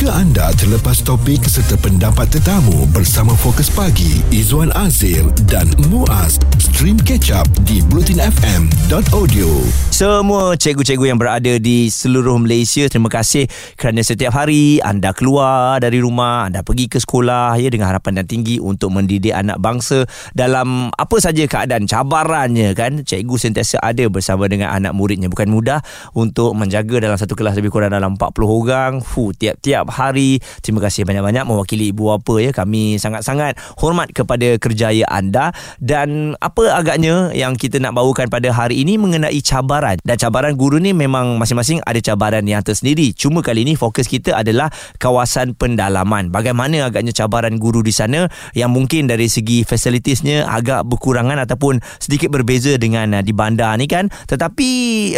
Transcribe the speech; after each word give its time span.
Jika 0.00 0.16
anda 0.16 0.48
terlepas 0.56 1.04
topik 1.04 1.44
serta 1.44 1.76
pendapat 1.76 2.32
tetamu 2.32 2.88
bersama 2.88 3.36
Fokus 3.36 3.68
Pagi, 3.68 4.24
Izwan 4.32 4.72
Azir 4.72 5.28
dan 5.44 5.68
Muaz, 5.92 6.40
stream 6.56 6.96
catch 6.96 7.28
up 7.28 7.44
di 7.68 7.84
blutinfm.audio. 7.84 9.48
Semua 9.92 10.56
cikgu-cikgu 10.56 11.04
yang 11.04 11.20
berada 11.20 11.52
di 11.60 11.92
seluruh 11.92 12.40
Malaysia, 12.40 12.88
terima 12.88 13.12
kasih 13.12 13.44
kerana 13.76 14.00
setiap 14.00 14.32
hari 14.32 14.80
anda 14.80 15.12
keluar 15.12 15.76
dari 15.84 16.00
rumah, 16.00 16.48
anda 16.48 16.64
pergi 16.64 16.88
ke 16.88 16.96
sekolah 16.96 17.60
ya 17.60 17.68
dengan 17.68 17.92
harapan 17.92 18.24
dan 18.24 18.26
tinggi 18.32 18.56
untuk 18.56 18.96
mendidik 18.96 19.36
anak 19.36 19.60
bangsa 19.60 20.08
dalam 20.32 20.88
apa 20.96 21.16
saja 21.20 21.44
keadaan 21.44 21.84
cabarannya 21.84 22.72
kan. 22.72 23.04
Cikgu 23.04 23.36
sentiasa 23.36 23.76
ada 23.84 24.08
bersama 24.08 24.48
dengan 24.48 24.72
anak 24.72 24.96
muridnya. 24.96 25.28
Bukan 25.28 25.52
mudah 25.52 25.84
untuk 26.16 26.56
menjaga 26.56 27.04
dalam 27.04 27.20
satu 27.20 27.36
kelas 27.36 27.52
lebih 27.60 27.68
kurang 27.68 27.92
dalam 27.92 28.16
40 28.16 28.48
orang. 28.48 28.92
Fu, 29.04 29.36
tiap-tiap 29.36 29.89
hari. 29.90 30.38
Terima 30.62 30.80
kasih 30.80 31.04
banyak-banyak 31.04 31.44
mewakili 31.44 31.90
ibu 31.90 32.14
bapa 32.14 32.38
ya. 32.38 32.50
Kami 32.54 32.96
sangat-sangat 32.96 33.58
hormat 33.76 34.14
kepada 34.14 34.56
kerjaya 34.56 35.04
anda 35.10 35.52
dan 35.82 36.38
apa 36.38 36.72
agaknya 36.72 37.34
yang 37.34 37.58
kita 37.58 37.82
nak 37.82 37.98
bawakan 37.98 38.30
pada 38.30 38.54
hari 38.54 38.80
ini 38.80 38.96
mengenai 38.96 39.38
cabaran. 39.42 39.98
Dan 40.00 40.16
cabaran 40.16 40.54
guru 40.54 40.78
ni 40.78 40.94
memang 40.94 41.36
masing-masing 41.36 41.82
ada 41.84 41.98
cabaran 41.98 42.46
yang 42.46 42.62
tersendiri. 42.62 43.12
Cuma 43.12 43.42
kali 43.42 43.66
ini 43.66 43.74
fokus 43.74 44.06
kita 44.06 44.38
adalah 44.38 44.70
kawasan 44.96 45.58
pendalaman. 45.58 46.30
Bagaimana 46.30 46.88
agaknya 46.88 47.12
cabaran 47.12 47.58
guru 47.58 47.84
di 47.84 47.92
sana 47.92 48.30
yang 48.54 48.70
mungkin 48.70 49.10
dari 49.10 49.26
segi 49.26 49.66
fasilitasnya 49.66 50.46
agak 50.46 50.86
berkurangan 50.86 51.42
ataupun 51.44 51.82
sedikit 51.98 52.30
berbeza 52.30 52.78
dengan 52.78 53.18
uh, 53.18 53.22
di 53.22 53.32
bandar 53.34 53.74
ni 53.76 53.90
kan. 53.90 54.08
Tetapi 54.08 54.68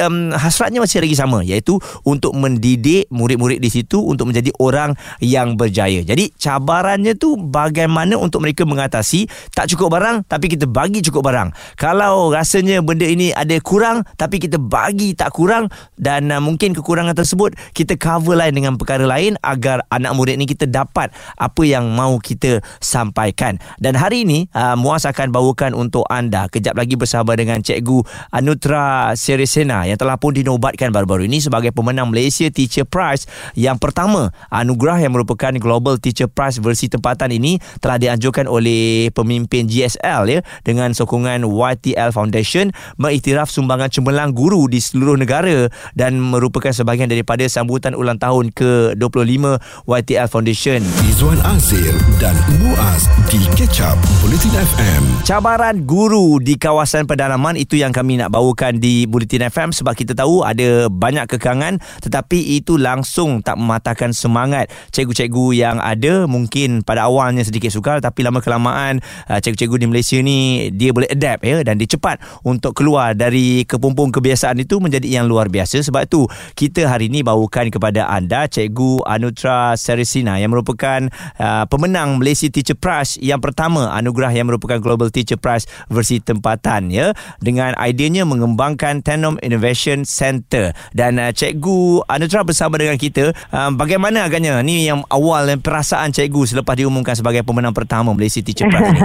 um, 0.03 0.33
hasratnya 0.33 0.81
masih 0.81 1.05
lagi 1.05 1.17
sama 1.19 1.45
iaitu 1.45 1.77
untuk 2.07 2.33
mendidik 2.33 3.07
murid-murid 3.13 3.61
di 3.61 3.69
situ 3.69 4.01
untuk 4.01 4.31
menjadi 4.31 4.55
orang 4.63 4.95
yang 5.19 5.59
berjaya. 5.59 6.07
Jadi 6.07 6.31
cabarannya 6.39 7.19
tu 7.19 7.35
bagaimana 7.35 8.15
untuk 8.15 8.47
mereka 8.47 8.63
mengatasi 8.63 9.27
tak 9.51 9.67
cukup 9.75 9.99
barang 9.99 10.17
tapi 10.31 10.47
kita 10.47 10.71
bagi 10.71 11.03
cukup 11.03 11.27
barang. 11.27 11.49
Kalau 11.75 12.31
rasanya 12.31 12.79
benda 12.81 13.05
ini 13.05 13.35
ada 13.35 13.59
kurang 13.59 14.07
tapi 14.15 14.39
kita 14.39 14.63
bagi 14.63 15.19
tak 15.19 15.35
kurang 15.35 15.67
dan 15.99 16.31
uh, 16.31 16.39
mungkin 16.39 16.73
kekurangan 16.73 17.19
tersebut 17.19 17.59
kita 17.75 17.99
cover 17.99 18.39
lain 18.39 18.55
dengan 18.55 18.75
perkara 18.79 19.05
lain 19.05 19.35
agar 19.43 19.83
anak 19.91 20.13
murid 20.15 20.39
ni 20.39 20.47
kita 20.47 20.71
dapat 20.71 21.11
apa 21.37 21.63
yang 21.67 21.91
mau 21.91 22.17
kita 22.23 22.63
sampaikan. 22.79 23.59
Dan 23.83 23.99
hari 23.99 24.23
ini 24.23 24.47
uh, 24.55 24.79
Muaz 24.79 25.05
akan 25.09 25.35
bawakan 25.35 25.75
untuk 25.75 26.07
anda 26.09 26.47
kejap 26.47 26.79
lagi 26.79 26.95
bersama 26.95 27.35
dengan 27.35 27.61
Cikgu 27.61 28.31
Anutra 28.31 29.13
Serisena 29.19 29.85
yang 29.89 29.99
telah 29.99 30.17
pun 30.21 30.37
dinobatkan 30.37 30.93
baru-baru 30.93 31.27
ini 31.27 31.43
sebagai 31.43 31.75
pemenang 31.75 32.13
Malaysia 32.13 32.47
Teacher 32.53 32.87
Prize 32.87 33.27
yang 33.57 33.81
pertama. 33.81 34.31
Anugerah 34.53 35.01
yang 35.01 35.17
merupakan 35.17 35.49
Global 35.57 35.97
Teacher 35.97 36.29
Prize 36.29 36.61
versi 36.61 36.93
tempatan 36.93 37.33
ini 37.33 37.57
telah 37.81 37.97
dianjurkan 37.97 38.45
oleh 38.45 39.09
pemimpin 39.17 39.65
GSL 39.65 40.29
ya 40.29 40.41
dengan 40.61 40.93
sokongan 40.93 41.49
YTL 41.49 42.13
Foundation 42.13 42.69
mengiktiraf 43.01 43.49
sumbangan 43.49 43.89
cemerlang 43.89 44.37
guru 44.37 44.69
di 44.69 44.77
seluruh 44.77 45.17
negara 45.17 45.73
dan 45.97 46.21
merupakan 46.21 46.69
sebahagian 46.69 47.09
daripada 47.09 47.49
sambutan 47.49 47.97
ulang 47.97 48.21
tahun 48.21 48.53
ke-25 48.53 49.45
YTL 49.89 50.29
Foundation. 50.29 50.85
Izwan 51.09 51.41
Azir 51.49 51.97
dan 52.21 52.37
Muaz 52.61 53.09
di 53.33 53.41
Catch 53.57 53.81
Up 53.81 53.97
Bulletin 54.21 54.53
FM. 54.53 55.03
Cabaran 55.25 55.89
guru 55.89 56.37
di 56.37 56.61
kawasan 56.61 57.09
pedalaman 57.09 57.57
itu 57.57 57.81
yang 57.81 57.97
kami 57.97 58.21
nak 58.21 58.29
bawakan 58.29 58.77
di 58.77 59.09
Bulletin 59.09 59.49
FM 59.49 59.73
sebab 59.73 59.97
kita 59.97 60.13
tahu 60.13 60.45
ada 60.45 60.93
banyak 60.93 61.25
kekangan 61.25 61.81
tetapi 62.05 62.61
itu 62.61 62.77
langsung 62.77 63.41
tak 63.41 63.57
mematahkan 63.57 64.13
semangat 64.13 64.42
cikgu-cikgu 64.91 65.45
yang 65.55 65.77
ada 65.79 66.27
mungkin 66.27 66.83
pada 66.83 67.07
awalnya 67.07 67.45
sedikit 67.47 67.71
sukar 67.71 68.03
tapi 68.03 68.25
lama 68.27 68.43
kelamaan 68.43 68.99
uh, 69.29 69.39
cikgu-cikgu 69.39 69.77
di 69.83 69.87
Malaysia 69.87 70.19
ni 70.19 70.71
dia 70.73 70.91
boleh 70.91 71.11
adapt 71.13 71.43
ya 71.45 71.61
dan 71.63 71.79
dia 71.79 71.87
cepat 71.87 72.19
untuk 72.43 72.75
keluar 72.75 73.13
dari 73.13 73.63
kepompong 73.69 74.11
kebiasaan 74.11 74.59
itu 74.63 74.81
menjadi 74.81 75.21
yang 75.21 75.29
luar 75.29 75.53
biasa. 75.53 75.85
Sebab 75.85 76.09
tu 76.09 76.25
kita 76.57 76.89
hari 76.89 77.13
ini 77.13 77.21
bawakan 77.21 77.69
kepada 77.69 78.09
anda 78.09 78.49
cikgu 78.49 79.05
Anutra 79.05 79.77
Serisina 79.77 80.41
yang 80.41 80.51
merupakan 80.55 81.07
uh, 81.39 81.65
pemenang 81.69 82.17
Malaysia 82.17 82.49
Teacher 82.49 82.77
Prize 82.77 83.21
yang 83.21 83.39
pertama 83.39 83.93
anugerah 83.93 84.33
yang 84.33 84.49
merupakan 84.49 84.81
Global 84.81 85.13
Teacher 85.13 85.37
Prize 85.37 85.69
versi 85.93 86.19
tempatan 86.19 86.89
ya 86.89 87.13
dengan 87.39 87.77
idenya 87.77 88.25
mengembangkan 88.25 89.05
Tenom 89.05 89.37
Innovation 89.45 90.09
Center 90.09 90.73
dan 90.97 91.21
uh, 91.21 91.31
cikgu 91.31 92.07
Anutra 92.09 92.47
bersama 92.47 92.81
dengan 92.81 92.97
kita 92.97 93.37
uh, 93.53 93.71
bagaimana 93.75 94.32
agaknya. 94.33 94.65
Ni 94.65 94.89
yang 94.89 95.05
awal 95.13 95.45
dan 95.45 95.61
perasaan 95.61 96.09
cikgu 96.09 96.49
selepas 96.49 96.73
diumumkan 96.73 97.13
sebagai 97.13 97.45
pemenang 97.45 97.77
pertama 97.77 98.17
Malaysia 98.17 98.41
Teacher 98.41 98.65
Prize 98.73 98.89
ni. 98.97 99.01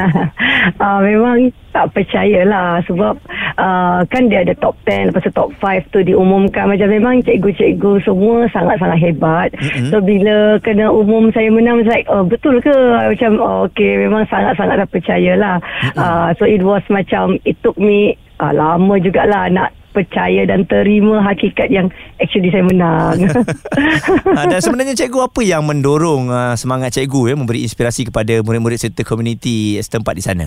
Uh, 0.79 0.99
memang 1.11 1.51
tak 1.75 1.91
percayalah 1.91 2.79
sebab 2.87 3.19
uh, 3.59 3.99
kan 4.07 4.31
dia 4.31 4.47
ada 4.47 4.55
top 4.55 4.79
10 4.87 5.11
lepas 5.11 5.21
tu 5.27 5.31
top 5.35 5.51
5 5.59 5.91
tu 5.91 5.99
diumumkan. 6.07 6.71
Macam 6.71 6.87
memang 6.87 7.19
cikgu-cikgu 7.27 8.07
semua 8.07 8.47
sangat-sangat 8.55 8.99
hebat. 9.03 9.51
Mm-hmm. 9.59 9.91
so 9.91 9.99
bila 9.99 10.55
kena 10.63 10.87
umum 10.87 11.27
saya 11.35 11.51
menang 11.51 11.83
like 11.83 12.07
oh, 12.07 12.23
betul 12.23 12.63
ke? 12.63 12.71
Macam 12.95 13.35
oh, 13.43 13.67
okay 13.67 13.99
memang 13.99 14.23
sangat-sangat 14.31 14.87
tak 14.87 14.89
percayalah 14.95 15.59
mm-hmm. 15.59 15.99
uh, 15.99 16.29
so 16.39 16.47
it 16.47 16.63
was 16.63 16.81
macam 16.87 17.35
it 17.43 17.59
took 17.59 17.75
me 17.75 18.15
uh, 18.39 18.53
lama 18.55 18.95
jugalah 19.01 19.51
nak 19.51 19.75
percaya 19.97 20.45
dan 20.45 20.69
terima 20.69 21.25
hakikat 21.25 21.73
yang 21.73 21.89
actually 22.21 22.53
saya 22.53 22.61
menang. 22.61 23.17
Ah, 24.37 24.45
dan 24.45 24.61
sebenarnya 24.61 24.93
cikgu 25.01 25.19
apa 25.29 25.41
yang 25.41 25.65
mendorong 25.65 26.29
uh, 26.29 26.53
semangat 26.53 26.93
cikgu 26.93 27.33
ya 27.33 27.35
memberi 27.37 27.65
inspirasi 27.65 28.05
kepada 28.05 28.45
murid-murid 28.45 28.77
serta 28.77 29.01
komuniti 29.01 29.81
setempat 29.81 30.13
di 30.13 30.23
sana? 30.23 30.45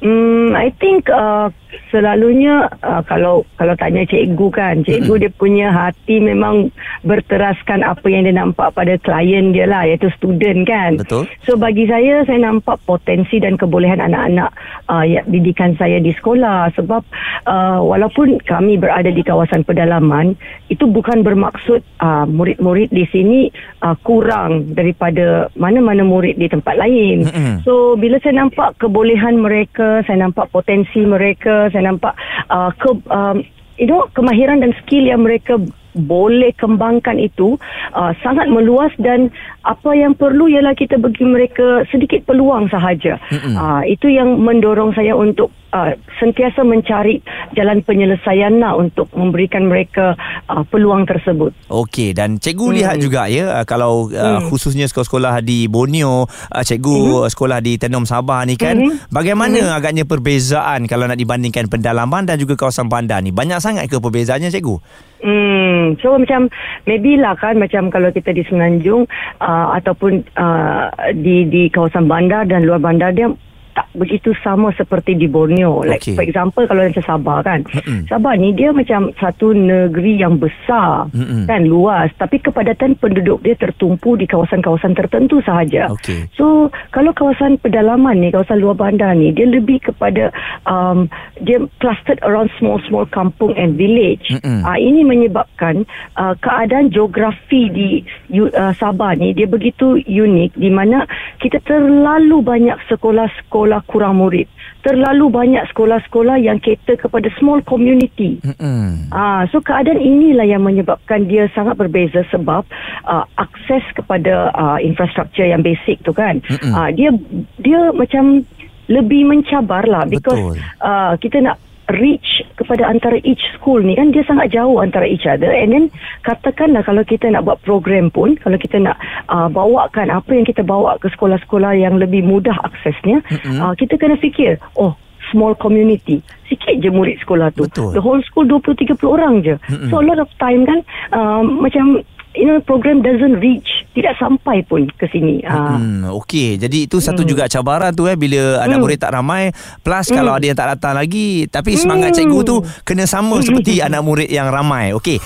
Hmm, 0.00 0.56
I 0.56 0.72
think 0.80 1.12
uh, 1.12 1.52
selalunya 1.92 2.72
uh, 2.80 3.04
kalau 3.04 3.44
kalau 3.60 3.76
tanya 3.76 4.08
cikgu 4.08 4.48
kan, 4.48 4.80
cikgu 4.80 5.28
dia 5.28 5.32
punya 5.36 5.68
hati 5.68 6.24
memang 6.24 6.72
berteraskan 7.04 7.84
apa 7.84 8.08
yang 8.08 8.24
dia 8.24 8.32
nampak 8.32 8.72
pada 8.72 8.96
klien 8.96 9.52
dia 9.52 9.68
lah, 9.68 9.84
iaitu 9.84 10.08
student 10.16 10.64
kan. 10.64 10.96
Betul. 10.96 11.28
So 11.44 11.60
bagi 11.60 11.84
saya, 11.84 12.24
saya 12.24 12.40
nampak 12.40 12.80
potensi 12.88 13.44
dan 13.44 13.60
kebolehan 13.60 14.00
anak-anak 14.00 14.50
uh, 14.88 15.04
ya, 15.04 15.20
didikan 15.28 15.76
saya 15.76 16.00
di 16.00 16.16
sekolah 16.16 16.72
sebab 16.80 17.04
uh, 17.44 17.84
walaupun 17.84 18.40
kami 18.48 18.80
berada 18.80 19.12
di 19.12 19.20
kawasan 19.20 19.68
pedalaman, 19.68 20.32
itu 20.72 20.88
bukan 20.88 21.20
bermaksud 21.20 21.84
uh, 22.00 22.24
murid-murid 22.24 22.88
di 22.88 23.04
sini 23.12 23.52
uh, 23.84 23.92
kurang 24.00 24.72
daripada 24.72 25.52
mana-mana 25.60 26.08
murid 26.08 26.40
di 26.40 26.48
tempat 26.48 26.80
lain. 26.80 27.28
Mm-hmm. 27.28 27.56
So 27.68 28.00
bila 28.00 28.16
saya 28.24 28.40
nampak 28.40 28.80
kebolehan 28.80 29.36
mereka 29.44 29.89
saya 30.06 30.26
nampak 30.26 30.48
potensi 30.54 31.02
mereka, 31.02 31.68
saya 31.74 31.90
nampak 31.90 32.14
uh, 32.48 32.70
ke, 32.74 32.90
um, 33.10 33.42
you 33.76 33.86
know, 33.90 34.06
kemahiran 34.14 34.62
dan 34.62 34.72
skill 34.82 35.04
yang 35.04 35.26
mereka 35.26 35.58
boleh 35.94 36.54
kembangkan 36.54 37.18
itu 37.18 37.58
uh, 37.98 38.14
sangat 38.22 38.46
meluas 38.46 38.94
dan 39.02 39.26
apa 39.66 39.90
yang 39.98 40.14
perlu 40.14 40.46
ialah 40.46 40.74
kita 40.78 40.94
bagi 41.02 41.26
mereka 41.26 41.82
sedikit 41.90 42.22
peluang 42.30 42.70
sahaja. 42.70 43.18
Uh, 43.58 43.82
itu 43.86 44.06
yang 44.06 44.38
mendorong 44.38 44.94
saya 44.94 45.18
untuk 45.18 45.50
uh, 45.72 45.94
sentiasa 46.18 46.62
mencari 46.66 47.22
jalan 47.54 47.82
penyelesaian 47.82 48.58
lah 48.60 48.76
untuk 48.76 49.10
memberikan 49.14 49.66
mereka 49.66 50.14
uh, 50.50 50.62
peluang 50.68 51.06
tersebut. 51.06 51.54
Okey 51.70 52.12
dan 52.14 52.38
cikgu 52.38 52.66
hmm. 52.70 52.76
lihat 52.76 52.96
juga 53.00 53.26
ya 53.30 53.62
uh, 53.62 53.64
kalau 53.66 54.10
uh, 54.10 54.42
hmm. 54.42 54.50
khususnya 54.50 54.86
sekolah-sekolah 54.90 55.42
di 55.42 55.66
Borneo, 55.70 56.26
uh, 56.26 56.64
cikgu 56.64 57.26
hmm. 57.26 57.30
sekolah 57.30 57.58
di 57.62 57.78
Tenom 57.80 58.04
Sabah 58.04 58.44
ni 58.46 58.54
kan 58.58 58.78
hmm. 58.78 59.10
bagaimana 59.10 59.58
hmm. 59.58 59.76
agaknya 59.78 60.04
perbezaan 60.04 60.86
kalau 60.90 61.06
nak 61.06 61.18
dibandingkan 61.18 61.70
pendalaman 61.70 62.26
dan 62.26 62.36
juga 62.38 62.58
kawasan 62.58 62.90
bandar 62.90 63.22
ni? 63.22 63.30
Banyak 63.34 63.62
sangat 63.62 63.86
ke 63.86 63.98
perbezaannya 63.98 64.50
cikgu? 64.50 64.76
Hmm, 65.20 66.00
so 66.00 66.16
macam 66.16 66.48
maybe 66.88 67.20
lah 67.20 67.36
kan 67.36 67.60
macam 67.60 67.92
kalau 67.92 68.08
kita 68.08 68.32
di 68.32 68.40
Semenanjung 68.48 69.04
uh, 69.44 69.76
ataupun 69.76 70.24
uh, 70.40 70.88
di 71.12 71.44
di 71.44 71.68
kawasan 71.68 72.08
bandar 72.08 72.48
dan 72.48 72.64
luar 72.64 72.80
bandar 72.80 73.12
dia 73.12 73.28
tak 73.70 73.86
begitu 73.94 74.34
sama 74.42 74.74
seperti 74.74 75.14
di 75.14 75.30
Borneo. 75.30 75.86
Like 75.86 76.02
okay. 76.02 76.18
for 76.18 76.24
example 76.26 76.64
kalau 76.66 76.82
macam 76.82 77.04
Sabah 77.06 77.38
kan. 77.46 77.60
Mm-mm. 77.70 78.10
Sabah 78.10 78.34
ni 78.34 78.50
dia 78.50 78.74
macam 78.74 79.14
satu 79.16 79.54
negeri 79.54 80.18
yang 80.18 80.42
besar 80.42 81.06
Mm-mm. 81.14 81.46
kan 81.46 81.62
luas 81.64 82.10
tapi 82.18 82.42
kepadatan 82.42 82.98
penduduk 82.98 83.38
dia 83.46 83.54
tertumpu 83.54 84.18
di 84.18 84.26
kawasan-kawasan 84.26 84.98
tertentu 84.98 85.38
sahaja. 85.46 85.86
Okay. 85.94 86.26
So 86.34 86.74
kalau 86.90 87.14
kawasan 87.14 87.62
pedalaman 87.62 88.18
ni 88.18 88.34
kawasan 88.34 88.58
luar 88.58 88.74
bandar 88.74 89.14
ni 89.14 89.30
dia 89.30 89.46
lebih 89.46 89.78
kepada 89.86 90.34
um, 90.66 91.06
dia 91.38 91.62
clustered 91.78 92.18
around 92.26 92.50
small 92.58 92.82
small 92.90 93.06
kampung 93.08 93.54
and 93.54 93.78
village. 93.78 94.26
Uh, 94.66 94.78
ini 94.78 95.06
menyebabkan 95.06 95.86
uh, 96.18 96.34
keadaan 96.42 96.90
geografi 96.90 97.70
di 97.70 97.88
uh, 98.34 98.74
Sabah 98.74 99.14
ni 99.14 99.30
dia 99.30 99.46
begitu 99.46 100.00
unik 100.00 100.58
di 100.58 100.70
mana 100.72 101.06
kita 101.38 101.62
terlalu 101.62 102.42
banyak 102.42 102.76
sekolah-sekolah 102.90 103.59
kurang 103.88 104.20
murid 104.20 104.48
terlalu 104.80 105.28
banyak 105.28 105.64
sekolah-sekolah 105.72 106.40
yang 106.40 106.56
cater 106.60 106.96
kepada 106.96 107.28
small 107.36 107.60
community 107.68 108.40
Mm-mm. 108.40 109.12
Ah, 109.12 109.44
so 109.52 109.60
keadaan 109.60 110.00
inilah 110.00 110.48
yang 110.48 110.64
menyebabkan 110.64 111.28
dia 111.28 111.50
sangat 111.52 111.76
berbeza 111.76 112.24
sebab 112.32 112.64
uh, 113.04 113.24
akses 113.36 113.84
kepada 113.92 114.48
uh, 114.56 114.78
infrastruktur 114.80 115.44
yang 115.44 115.60
basic 115.60 116.00
tu 116.00 116.16
kan 116.16 116.40
Mm-mm. 116.48 116.72
uh, 116.72 116.88
dia 116.92 117.12
dia 117.60 117.92
macam 117.92 118.44
lebih 118.90 119.22
mencabar 119.28 119.86
lah 119.86 120.02
because 120.08 120.34
Betul. 120.34 120.54
uh, 120.82 121.14
kita 121.20 121.38
nak 121.44 121.56
reach 121.98 122.44
kepada 122.54 122.86
antara 122.86 123.18
each 123.24 123.42
school 123.56 123.80
ni 123.80 123.96
kan 123.96 124.14
dia 124.14 124.22
sangat 124.28 124.52
jauh 124.52 124.78
antara 124.78 125.08
each 125.08 125.26
other 125.26 125.50
and 125.50 125.72
then 125.72 125.84
katakanlah 126.22 126.84
kalau 126.84 127.02
kita 127.02 127.26
nak 127.32 127.46
buat 127.48 127.58
program 127.64 128.12
pun 128.12 128.36
kalau 128.38 128.60
kita 128.60 128.78
nak 128.78 128.96
uh, 129.32 129.48
bawakan 129.48 130.12
apa 130.12 130.30
yang 130.36 130.46
kita 130.46 130.62
bawa 130.62 131.00
ke 131.00 131.08
sekolah-sekolah 131.10 131.74
yang 131.76 131.96
lebih 131.96 132.22
mudah 132.22 132.54
aksesnya 132.62 133.24
Mm-mm. 133.26 133.58
uh, 133.58 133.72
kita 133.74 133.96
kena 133.96 134.20
fikir 134.20 134.60
oh 134.76 134.94
small 135.30 135.54
community 135.54 136.20
sikit 136.50 136.82
je 136.82 136.90
murid 136.90 137.16
sekolah 137.22 137.54
tu 137.54 137.66
Betul. 137.70 137.94
the 137.94 138.02
whole 138.02 138.20
school 138.26 138.44
20-30 138.44 138.98
orang 139.06 139.34
je 139.46 139.54
Mm-mm. 139.70 139.88
so 139.88 140.02
a 140.02 140.04
lot 140.04 140.18
of 140.18 140.30
time 140.42 140.66
kan 140.66 140.82
um, 141.14 141.62
macam 141.62 142.02
you 142.32 142.44
know 142.44 142.58
program 142.60 143.00
doesn't 143.00 143.38
reach 143.38 143.66
tidak 143.90 144.14
sampai 144.16 144.62
pun 144.62 144.86
ke 144.92 145.06
sini 145.06 145.42
uh, 145.42 145.74
Hmm, 145.74 146.06
okey. 146.16 146.56
Jadi 146.56 146.84
itu 146.84 146.98
satu 146.98 147.22
juga 147.22 147.46
cabaran 147.46 147.90
tu 147.90 148.04
eh 148.04 148.14
bila 148.14 148.60
anak 148.60 148.76
Hmm. 148.76 148.82
murid 148.82 148.98
tak 148.98 149.12
ramai 149.12 149.50
plus 149.78 150.06
Hmm. 150.06 150.16
kalau 150.16 150.32
ada 150.32 150.44
yang 150.44 150.54
tak 150.54 150.70
datang 150.70 150.94
lagi 150.94 151.44
tapi 151.46 151.74
semangat 151.74 152.14
cikgu 152.14 152.38
tu 152.40 152.56
kena 152.82 153.04
sama 153.04 153.38
seperti 153.40 153.80
anak 153.80 154.00
murid 154.00 154.28
yang 154.28 154.46
ramai. 154.46 154.92
Okey. 154.92 155.18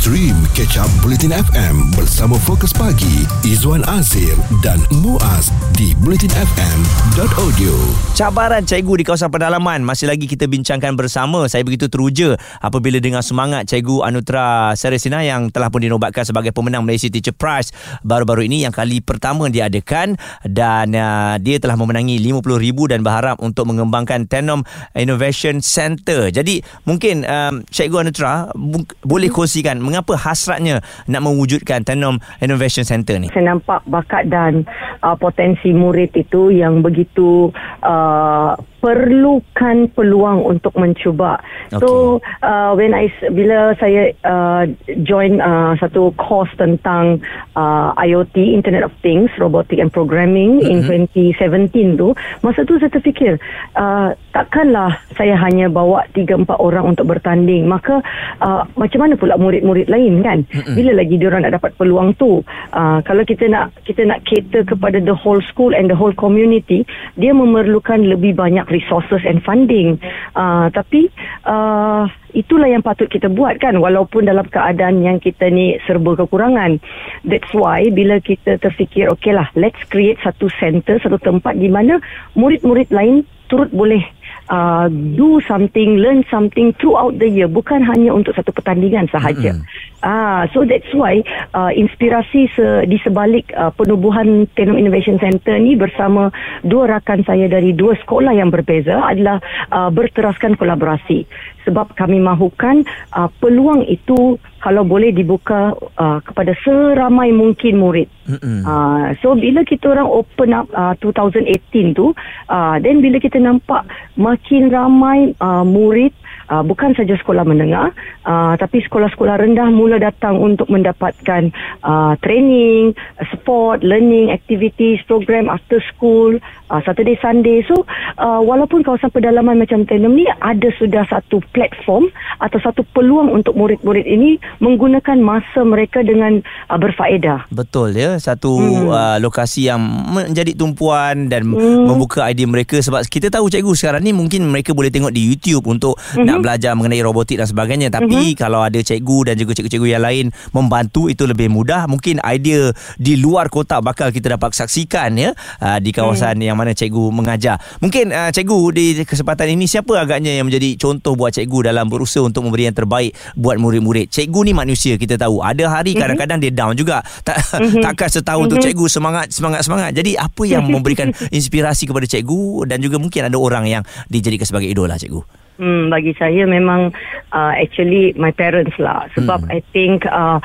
Stream 0.00 0.32
Catch 0.50 0.80
Up 0.80 0.88
Bulletin 0.98 1.28
FM 1.28 1.92
bersama 1.92 2.32
Fokus 2.38 2.72
Pagi 2.72 3.20
Izwan 3.42 3.84
Azir 3.86 4.32
dan 4.58 4.80
Muaz 4.96 5.52
di 5.74 5.92
bulletinfm.audio. 5.94 7.74
Cabaran 8.14 8.64
cikgu 8.64 8.94
di 8.94 9.04
kawasan 9.04 9.28
pedalaman 9.28 9.80
masih 9.80 10.06
lagi 10.06 10.24
kita 10.24 10.44
bincangkan 10.44 10.94
bersama. 10.94 11.44
Saya 11.46 11.60
begitu 11.60 11.86
teruja 11.86 12.32
apabila 12.58 12.96
dengar 12.96 13.20
semangat 13.20 13.68
cikgu 13.68 14.00
Anutra 14.02 14.72
Seresina 14.72 15.20
yang 15.20 15.48
telah 15.48 15.68
pun 15.68 15.80
dinobatkan 15.80 16.24
sebagai 16.30 16.54
pemenang 16.54 16.86
Malaysia 16.86 17.10
Teacher 17.10 17.34
Prize 17.34 17.74
baru-baru 18.06 18.46
ini 18.46 18.62
yang 18.62 18.70
kali 18.70 19.02
pertama 19.02 19.50
diadakan 19.50 20.14
dan 20.46 20.94
uh, 20.94 21.34
dia 21.42 21.58
telah 21.58 21.74
memenangi 21.74 22.22
RM50,000 22.22 22.78
dan 22.94 23.00
berharap 23.02 23.36
untuk 23.42 23.66
mengembangkan 23.66 24.30
Tenom 24.30 24.62
Innovation 24.94 25.58
Center. 25.58 26.30
Jadi 26.30 26.62
mungkin 26.86 27.26
um, 27.26 27.66
cikgu 27.66 28.06
Anutra 28.06 28.54
bu- 28.54 28.86
boleh 29.02 29.26
kongsikan 29.26 29.82
mengapa 29.82 30.14
hasratnya 30.14 30.78
nak 31.10 31.26
mewujudkan 31.26 31.82
Tenom 31.82 32.22
Innovation 32.38 32.86
Center 32.86 33.18
ni? 33.18 33.26
saya 33.40 33.56
nampak 33.56 33.80
bakat 33.88 34.28
dan 34.28 34.68
uh, 35.00 35.16
potensi 35.16 35.72
murid 35.72 36.12
itu 36.12 36.52
yang 36.52 36.84
begitu 36.84 37.48
uh, 37.80 38.52
perlukan 38.80 39.92
peluang 39.92 40.44
untuk 40.44 40.72
mencuba. 40.76 41.40
So 41.72 42.20
uh, 42.40 42.72
when 42.76 42.96
I 42.96 43.12
bila 43.32 43.76
saya 43.76 44.12
uh, 44.24 44.64
join 45.04 45.40
uh, 45.40 45.76
satu 45.80 46.12
course 46.20 46.52
tentang 46.60 47.24
uh, 47.56 47.96
IoT 47.96 48.36
Internet 48.36 48.84
of 48.84 48.92
Things 49.00 49.32
Robotic 49.40 49.80
and 49.80 49.88
Programming 49.88 50.60
mm-hmm. 50.60 50.92
in 50.92 51.08
2017 51.08 51.96
tu. 51.96 52.12
Masa 52.44 52.68
tu 52.68 52.76
saya 52.76 52.92
terfikir 52.92 53.40
uh, 53.80 54.12
takkanlah 54.36 55.00
saya 55.16 55.40
hanya 55.40 55.72
bawa 55.72 56.04
3 56.12 56.44
4 56.44 56.44
orang 56.60 56.92
untuk 56.92 57.08
bertanding. 57.08 57.64
Maka 57.64 58.04
uh, 58.44 58.68
macam 58.76 59.08
mana 59.08 59.16
pula 59.16 59.40
murid-murid 59.40 59.88
lain 59.88 60.20
kan? 60.20 60.44
Mm-hmm. 60.44 60.74
bila 60.76 60.92
lagi 61.00 61.16
diorang 61.16 61.40
nak 61.48 61.56
dapat 61.56 61.72
peluang 61.80 62.12
tu? 62.20 62.44
Uh, 62.76 63.00
kalau 63.08 63.24
kita 63.24 63.48
nak 63.48 63.72
kita 63.88 64.04
nak 64.04 64.20
cater 64.28 64.68
kepada 64.68 65.00
the 65.00 65.16
whole 65.16 65.40
school 65.48 65.72
and 65.72 65.88
the 65.88 65.96
whole 65.96 66.12
community 66.12 66.84
dia 67.16 67.32
memerlukan 67.32 68.04
lebih 68.04 68.36
banyak 68.36 68.68
resources 68.68 69.24
and 69.24 69.40
funding. 69.40 69.96
Uh, 70.36 70.68
tapi 70.74 71.08
uh, 71.46 72.04
itulah 72.32 72.68
yang 72.68 72.82
patut 72.84 73.08
kita 73.08 73.28
buat 73.30 73.60
kan 73.60 73.76
walaupun 73.78 74.26
dalam 74.26 74.46
keadaan 74.48 75.04
yang 75.04 75.18
kita 75.22 75.48
ni 75.48 75.78
serba 75.86 76.16
kekurangan. 76.18 76.80
That's 77.24 77.50
why 77.52 77.88
bila 77.92 78.20
kita 78.20 78.60
terfikir 78.60 79.08
okay 79.12 79.32
lah 79.36 79.48
let's 79.56 79.80
create 79.88 80.20
satu 80.20 80.48
center 80.60 81.00
satu 81.00 81.20
tempat 81.20 81.56
di 81.56 81.68
mana 81.68 82.00
murid-murid 82.36 82.92
lain 82.92 83.24
turut 83.50 83.70
boleh 83.74 84.02
uh, 84.50 84.90
do 85.16 85.38
something 85.46 85.96
learn 85.96 86.26
something 86.28 86.74
throughout 86.76 87.16
the 87.16 87.30
year 87.30 87.46
bukan 87.46 87.80
hanya 87.86 88.12
untuk 88.12 88.34
satu 88.34 88.50
pertandingan 88.50 89.06
sahaja 89.08 89.56
Mm-mm. 89.56 89.64
ah 90.02 90.44
so 90.50 90.66
that's 90.66 90.90
why 90.92 91.22
uh, 91.54 91.70
inspirasi 91.72 92.50
se- 92.52 92.84
di 92.90 92.98
sebalik 93.00 93.48
uh, 93.54 93.70
penubuhan 93.72 94.44
Tenom 94.58 94.76
Innovation 94.76 95.16
Center 95.22 95.56
ni 95.56 95.78
bersama 95.78 96.34
dua 96.66 96.98
rakan 96.98 97.22
saya 97.24 97.46
dari 97.46 97.72
dua 97.72 97.94
sekolah 97.96 98.34
yang 98.34 98.50
berbeza 98.50 98.98
adalah 99.00 99.38
uh, 99.70 99.88
berteraskan 99.88 100.58
kolaborasi 100.58 101.24
sebab 101.70 101.94
kami 101.94 102.18
mahukan 102.18 102.82
uh, 103.14 103.30
peluang 103.38 103.86
itu 103.86 104.34
kalau 104.58 104.82
boleh 104.82 105.14
dibuka 105.14 105.70
uh, 105.96 106.18
kepada 106.20 106.52
seramai 106.66 107.30
mungkin 107.30 107.78
murid. 107.78 108.10
Mm-mm. 108.26 108.66
Uh, 108.66 109.14
so 109.22 109.38
bila 109.38 109.62
kita 109.62 109.94
orang 109.94 110.10
open 110.10 110.50
up 110.50 110.66
uh, 110.74 110.92
2018 110.98 111.94
tu, 111.94 112.10
uh, 112.50 112.76
then 112.82 112.98
bila 112.98 113.22
kita 113.22 113.38
nampak 113.38 113.86
makin 114.18 114.68
ramai 114.68 115.32
uh, 115.38 115.62
murid 115.62 116.12
uh, 116.50 116.60
bukan 116.60 116.92
saja 116.92 117.14
sekolah 117.16 117.46
menengah 117.46 117.94
uh, 118.26 118.54
tapi 118.58 118.82
sekolah-sekolah 118.82 119.40
rendah 119.40 119.70
mula 119.70 119.96
datang 119.96 120.36
untuk 120.36 120.66
mendapatkan 120.66 121.54
uh, 121.80 122.18
training, 122.20 122.92
support, 123.30 123.80
learning 123.80 124.28
activities, 124.28 125.00
program 125.06 125.46
after 125.46 125.78
school, 125.94 126.36
uh, 126.68 126.80
Saturday 126.82 127.16
Sunday. 127.22 127.62
So 127.64 127.86
uh, 128.18 128.42
walaupun 128.42 128.82
kawasan 128.82 129.14
pedalaman 129.14 129.56
macam 129.56 129.86
Tenem 129.86 130.12
ni 130.12 130.26
ada 130.28 130.68
sudah 130.76 131.06
satu 131.06 131.40
platform 131.54 132.10
atau 132.42 132.58
satu 132.60 132.82
peluang 132.92 133.30
untuk 133.30 133.54
murid-murid 133.54 134.04
ini 134.04 134.36
menggunakan 134.58 135.18
masa 135.20 135.62
mereka 135.62 136.02
dengan 136.02 136.42
uh, 136.68 136.78
berfaedah. 136.78 137.46
Betul 137.54 137.94
ya 137.94 138.18
satu 138.18 138.52
Hmm. 138.60 138.90
uh, 138.90 139.16
lokasi 139.22 139.70
yang 139.70 139.78
menjadi 140.10 140.52
tumpuan 140.52 141.30
dan 141.30 141.46
Hmm. 141.46 141.86
membuka 141.86 142.26
idea 142.26 142.44
mereka 142.44 142.82
sebab 142.82 143.04
kita 143.06 143.30
tahu 143.30 143.46
cikgu 143.46 143.72
sekarang 143.72 144.02
ni 144.02 144.10
mungkin 144.10 144.48
mereka 144.48 144.74
boleh 144.74 144.90
tengok 144.90 145.14
di 145.14 145.22
YouTube 145.22 145.64
untuk 145.70 145.94
Mhm. 146.16 146.26
nak 146.26 146.38
belajar 146.40 146.72
mengenai 146.74 147.00
robotik 147.04 147.38
dan 147.38 147.48
sebagainya. 147.48 147.88
Tapi 147.92 148.34
kalau 148.34 148.64
ada 148.64 148.80
cikgu 148.80 149.32
dan 149.32 149.34
juga 149.38 149.56
cikgu-cikgu 149.56 149.88
yang 149.96 150.02
lain 150.02 150.26
membantu 150.50 151.06
itu 151.06 151.24
lebih 151.24 151.52
mudah. 151.52 151.86
Mungkin 151.86 152.20
idea 152.24 152.72
di 152.96 153.20
luar 153.20 153.52
kotak 153.52 153.84
bakal 153.84 154.10
kita 154.10 154.36
dapat 154.36 154.52
saksikan 154.56 155.16
ya 155.16 155.30
uh, 155.62 155.78
di 155.78 155.90
kawasan 155.94 156.40
yang 156.40 156.56
mana 156.56 156.72
cikgu 156.72 157.12
mengajar. 157.12 157.60
Mungkin 157.78 158.10
uh, 158.10 158.30
cikgu 158.32 158.58
di 158.72 158.84
kesempatan 159.04 159.52
ini 159.54 159.68
siapa 159.68 159.96
agaknya 160.00 160.34
yang 160.34 160.48
menjadi 160.48 160.76
contoh 160.80 161.14
buat 161.14 161.36
cikgu 161.36 161.72
dalam 161.72 161.86
berusaha 161.86 162.24
untuk 162.24 162.48
memberi 162.48 162.68
yang 162.70 162.76
terbaik 162.76 163.14
buat 163.36 163.56
murid-murid? 163.60 164.10
Cikgu 164.10 164.40
ni 164.48 164.52
manusia 164.56 164.94
kita 164.96 165.20
tahu. 165.20 165.44
Ada 165.44 165.68
hari 165.70 165.94
kadang-kadang 165.94 166.40
dia 166.40 166.52
down 166.52 166.74
juga. 166.74 167.04
Tak 167.22 167.36
takkan 167.84 168.08
setahun 168.08 168.46
tu 168.50 168.56
cikgu. 168.58 168.86
Semangat 168.90 169.30
semangat 169.30 169.62
semangat. 169.66 169.90
Jadi 169.94 170.16
apa 170.16 170.42
yang 170.46 170.66
memberikan 170.66 171.12
inspirasi 171.38 171.86
kepada 171.86 172.06
cikgu 172.08 172.66
dan 172.66 172.80
juga 172.80 172.96
mungkin 172.98 173.28
ada 173.28 173.36
orang 173.36 173.64
yang 173.66 173.82
dijadikan 174.08 174.46
sebagai 174.46 174.70
idola 174.70 174.96
cikgu 174.96 175.40
Hmm, 175.60 175.92
bagi 175.92 176.16
saya 176.16 176.48
memang 176.48 176.96
uh, 177.36 177.52
actually 177.52 178.16
my 178.16 178.32
parents 178.32 178.72
lah 178.80 179.12
sebab 179.12 179.44
Hmm. 179.44 179.52
I 179.52 179.60
think 179.76 180.08
uh, 180.08 180.40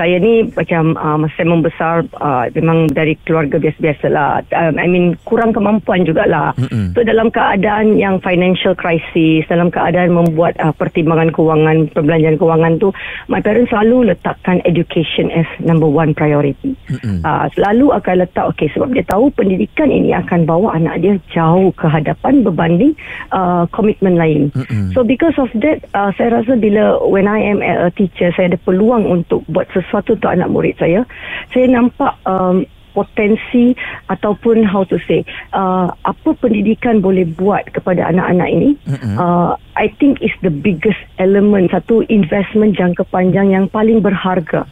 saya 0.00 0.16
ni 0.16 0.48
macam 0.56 0.96
uh, 0.96 1.20
masa 1.20 1.36
saya 1.36 1.52
membesar 1.52 1.94
uh, 2.24 2.48
memang 2.56 2.88
dari 2.88 3.20
keluarga 3.28 3.60
biasa-biasa 3.60 4.08
lah 4.08 4.40
um, 4.56 4.80
I 4.80 4.88
mean 4.88 5.12
kurang 5.28 5.52
kemampuan 5.52 6.08
jugalah 6.08 6.56
Mm-mm. 6.56 6.96
so 6.96 7.04
dalam 7.04 7.28
keadaan 7.28 8.00
yang 8.00 8.16
financial 8.24 8.72
crisis 8.72 9.44
dalam 9.44 9.68
keadaan 9.68 10.16
membuat 10.16 10.56
uh, 10.56 10.72
pertimbangan 10.72 11.28
kewangan 11.36 11.92
perbelanjaan 11.92 12.40
kewangan 12.40 12.80
tu 12.80 12.88
my 13.28 13.44
parents 13.44 13.68
selalu 13.68 14.16
letakkan 14.16 14.64
education 14.64 15.28
as 15.36 15.44
number 15.60 15.84
one 15.84 16.16
priority 16.16 16.72
Mm-mm. 16.88 17.20
uh, 17.20 17.44
selalu 17.52 17.92
akan 17.92 18.24
letak 18.24 18.56
okay 18.56 18.72
sebab 18.72 18.96
dia 18.96 19.04
tahu 19.04 19.28
pendidikan 19.36 19.92
ini 19.92 20.16
akan 20.16 20.48
bawa 20.48 20.80
anak 20.80 21.04
dia 21.04 21.20
jauh 21.28 21.76
ke 21.76 21.84
hadapan 21.84 22.40
berbanding 22.40 22.96
uh, 23.36 23.68
komitmen 23.68 24.16
lain 24.16 24.48
Mm-mm. 24.56 24.96
So 24.96 25.04
because 25.04 25.36
of 25.36 25.52
that 25.60 25.84
uh, 25.92 26.08
saya 26.16 26.40
rasa 26.40 26.56
bila 26.56 27.04
when 27.04 27.28
I 27.28 27.44
am 27.52 27.60
a 27.60 27.92
teacher 27.92 28.32
saya 28.32 28.56
ada 28.56 28.58
peluang 28.64 29.04
untuk 29.04 29.44
buat 29.44 29.68
sesuatu 29.76 29.89
untuk 29.92 30.30
anak 30.30 30.48
murid 30.48 30.74
saya 30.78 31.02
saya 31.50 31.66
nampak 31.66 32.14
um, 32.24 32.62
potensi 32.90 33.74
ataupun 34.10 34.66
how 34.66 34.82
to 34.82 34.98
say 35.06 35.22
uh, 35.54 35.90
apa 36.06 36.34
pendidikan 36.42 36.98
boleh 36.98 37.22
buat 37.38 37.70
kepada 37.70 38.10
anak-anak 38.10 38.48
ini 38.50 38.70
Mm-mm. 38.86 39.14
uh, 39.14 39.54
I 39.78 39.90
think 40.02 40.18
is 40.20 40.34
the 40.42 40.50
biggest 40.50 41.00
element 41.22 41.70
satu 41.70 42.02
investment 42.10 42.74
jangka 42.74 43.06
panjang 43.14 43.54
yang 43.54 43.70
paling 43.70 44.02
berharga 44.02 44.66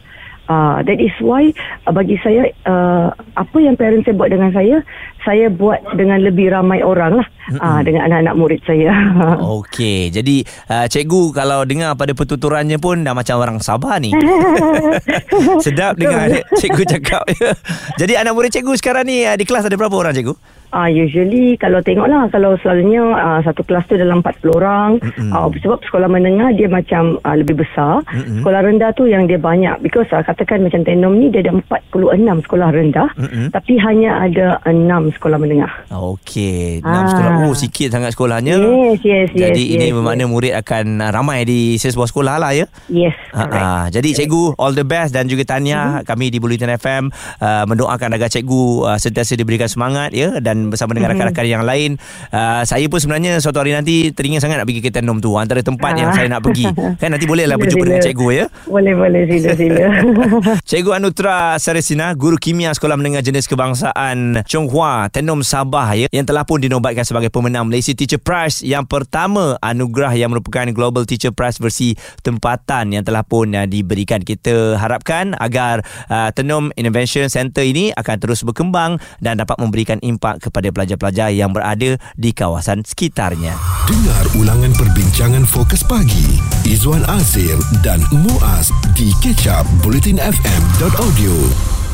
Uh, 0.49 0.81
that 0.81 0.97
is 0.97 1.13
why 1.21 1.53
uh, 1.85 1.93
bagi 1.93 2.17
saya 2.25 2.49
uh, 2.65 3.13
apa 3.37 3.57
yang 3.61 3.77
parents 3.77 4.09
saya 4.09 4.17
buat 4.17 4.33
dengan 4.33 4.49
saya, 4.49 4.81
saya 5.21 5.45
buat 5.53 5.77
dengan 5.93 6.25
lebih 6.25 6.49
ramai 6.49 6.81
orang 6.81 7.21
lah 7.21 7.27
uh, 7.61 7.79
dengan 7.85 8.09
anak-anak 8.09 8.33
murid 8.33 8.61
saya. 8.65 8.89
Okey, 9.61 10.09
jadi 10.09 10.41
uh, 10.73 10.89
cikgu 10.89 11.37
kalau 11.37 11.69
dengar 11.69 11.93
pada 11.93 12.17
pertuturannya 12.17 12.81
pun 12.81 13.05
dah 13.05 13.13
macam 13.13 13.37
orang 13.37 13.61
Sabah 13.61 14.01
ni. 14.01 14.09
Sedap 15.65 16.01
dengar 16.01 16.41
cikgu 16.59 16.97
cakap. 16.97 17.29
jadi 18.01 18.25
anak 18.25 18.33
murid 18.33 18.49
cikgu 18.49 18.73
sekarang 18.73 19.05
ni 19.05 19.29
uh, 19.29 19.37
di 19.37 19.45
kelas 19.45 19.69
ada 19.69 19.77
berapa 19.77 19.93
orang 19.93 20.17
cikgu? 20.17 20.33
Ah 20.69 20.85
uh, 20.85 20.89
usually 20.89 21.57
kalau 21.57 21.81
tengoklah 21.81 22.29
kalau 22.29 22.53
selalunya 22.61 23.01
uh, 23.01 23.41
satu 23.41 23.65
kelas 23.65 23.89
tu 23.89 23.97
dalam 23.97 24.21
40 24.21 24.59
orang 24.61 24.89
uh, 25.33 25.49
sebab 25.49 25.81
sekolah 25.81 26.05
menengah 26.05 26.53
dia 26.53 26.69
macam 26.69 27.17
uh, 27.25 27.35
lebih 27.37 27.65
besar. 27.65 28.05
Mm-mm. 28.05 28.41
Sekolah 28.41 28.61
rendah 28.61 28.93
tu 28.93 29.09
yang 29.09 29.25
dia 29.25 29.41
banyak 29.41 29.81
because 29.81 30.05
uh, 30.13 30.21
katakan 30.21 30.61
macam 30.61 30.85
Tenom 30.85 31.17
ni 31.17 31.33
dia 31.33 31.41
ada 31.41 31.57
46 31.57 32.45
sekolah 32.45 32.69
rendah 32.69 33.09
Mm-mm. 33.17 33.45
tapi 33.49 33.73
hanya 33.81 34.21
ada 34.21 34.61
6 34.69 35.17
sekolah 35.17 35.37
menengah. 35.41 35.71
Okey, 35.89 36.81
6 36.81 36.87
ah. 36.87 37.07
sekolah. 37.09 37.31
Oh 37.49 37.55
sikit 37.57 37.89
sangat 37.89 38.13
sekolahnya. 38.13 38.55
Yes, 38.61 39.01
yes, 39.01 39.27
yes. 39.33 39.49
Jadi 39.49 39.63
yes, 39.65 39.73
ini 39.73 39.85
yes, 39.89 39.93
bermakna 39.97 40.23
yes. 40.25 40.31
murid 40.31 40.53
akan 40.53 40.85
ramai 41.09 41.49
di 41.49 41.81
sebuah 41.81 42.09
sekolah 42.09 42.35
lah 42.37 42.51
ya. 42.53 42.65
Yes. 42.91 43.17
Ha 43.33 43.89
jadi 43.89 44.09
cikgu 44.15 44.59
all 44.59 44.75
the 44.75 44.83
best 44.85 45.15
dan 45.15 45.25
juga 45.25 45.47
tahniah 45.47 46.01
mm-hmm. 46.01 46.07
kami 46.07 46.25
di 46.29 46.37
Bulletin 46.37 46.75
FM 46.75 47.03
uh, 47.41 47.63
mendoakan 47.65 48.15
agar 48.15 48.29
cikgu 48.29 48.63
uh, 48.85 48.99
sentiasa 48.99 49.39
diberikan 49.39 49.67
semangat 49.71 50.11
ya 50.11 50.37
dan 50.43 50.58
bersama 50.67 50.91
dengan 50.91 51.15
mm-hmm. 51.15 51.31
rakan-rakan 51.31 51.45
yang 51.47 51.63
lain. 51.63 51.95
Uh, 52.35 52.67
saya 52.67 52.83
pun 52.91 52.99
sebenarnya 52.99 53.39
suatu 53.39 53.63
hari 53.63 53.71
nanti 53.71 54.11
teringin 54.11 54.43
sangat 54.43 54.59
nak 54.59 54.67
pergi 54.67 54.83
ke 54.83 54.91
Tenom 54.91 55.23
tu. 55.23 55.39
Antara 55.39 55.63
tempat 55.63 55.95
uh. 55.95 55.99
yang 56.03 56.09
saya 56.11 56.27
nak 56.27 56.43
pergi. 56.43 56.67
Kan 56.99 57.15
nanti 57.15 57.23
bolehlah 57.23 57.55
berjumpa 57.55 57.85
dengan 57.87 58.03
cikgu 58.03 58.27
ya. 58.35 58.45
Boleh 58.67 58.93
boleh 58.99 59.23
sila 59.31 59.51
sila. 59.55 59.83
cikgu 60.69 60.91
Anutra 60.99 61.55
Saresina, 61.55 62.11
guru 62.11 62.35
kimia 62.35 62.75
Sekolah 62.75 62.99
Menengah 62.99 63.23
Jenis 63.23 63.47
Kebangsaan 63.47 64.43
Chonghua, 64.43 65.07
Tenom 65.07 65.39
Sabah 65.39 65.95
ya 65.95 66.11
yang 66.11 66.27
telah 66.27 66.43
pun 66.43 66.59
dinobatkan 66.59 67.07
sebagai 67.07 67.31
pemenang 67.31 67.69
Malaysia 67.69 67.93
Teacher 67.93 68.19
Prize 68.19 68.65
yang 68.65 68.83
pertama 68.89 69.55
anugerah 69.61 70.17
yang 70.17 70.33
merupakan 70.33 70.65
Global 70.73 71.05
Teacher 71.05 71.29
Prize 71.29 71.61
versi 71.61 71.93
tempatan 72.25 72.91
yang 72.91 73.05
telah 73.05 73.21
pun 73.21 73.53
uh, 73.53 73.69
diberikan. 73.69 74.25
Kita 74.25 74.75
harapkan 74.81 75.37
agar 75.37 75.85
uh, 76.09 76.29
Tenom 76.33 76.73
Innovation 76.73 77.29
Center 77.29 77.61
ini 77.61 77.93
akan 77.93 78.15
terus 78.17 78.41
berkembang 78.41 78.97
dan 79.21 79.37
dapat 79.37 79.61
memberikan 79.61 80.01
impak 80.01 80.41
kepada 80.49 80.73
pelajar-pelajar 80.73 81.29
yang 81.31 81.53
berada 81.53 82.01
di 82.17 82.33
kawasan 82.33 82.81
sekitarnya. 82.81 83.53
Dengar 83.85 84.25
ulangan 84.35 84.73
perbincangan 84.73 85.45
fokus 85.45 85.85
pagi 85.85 86.41
Izwan 86.65 87.05
Azir 87.05 87.55
dan 87.85 88.01
Muaz 88.09 88.73
di 88.97 89.13
kecap 89.21 89.63
bulletinfm.audio. 89.85 91.88